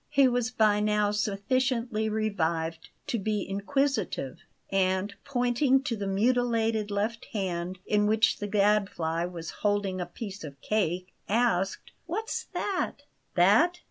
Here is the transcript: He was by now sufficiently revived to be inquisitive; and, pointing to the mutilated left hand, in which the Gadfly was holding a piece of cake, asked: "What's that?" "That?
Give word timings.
He 0.09 0.27
was 0.27 0.49
by 0.49 0.79
now 0.79 1.11
sufficiently 1.11 2.09
revived 2.09 2.89
to 3.05 3.19
be 3.19 3.47
inquisitive; 3.47 4.39
and, 4.71 5.13
pointing 5.23 5.83
to 5.83 5.95
the 5.95 6.07
mutilated 6.07 6.89
left 6.89 7.25
hand, 7.33 7.77
in 7.85 8.07
which 8.07 8.39
the 8.39 8.47
Gadfly 8.47 9.25
was 9.25 9.51
holding 9.61 10.01
a 10.01 10.07
piece 10.07 10.43
of 10.43 10.59
cake, 10.59 11.13
asked: 11.29 11.91
"What's 12.07 12.45
that?" 12.51 13.03
"That? 13.35 13.77